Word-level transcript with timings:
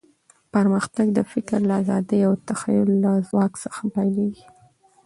پرمختګ 0.53 1.07
د 1.13 1.19
فکر 1.31 1.59
له 1.69 1.73
ازادۍ 1.81 2.19
او 2.27 2.33
د 2.37 2.41
تخیل 2.49 2.89
له 3.03 3.11
ځواک 3.27 3.53
څخه 3.63 3.81
پیلېږي. 3.95 4.45